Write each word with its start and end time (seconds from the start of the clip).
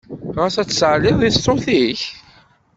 Ɣas 0.37 0.55
ad 0.61 0.67
tsaɛliḍ 0.69 1.19
i 1.27 1.29
ṣṣut-ik? 1.35 2.01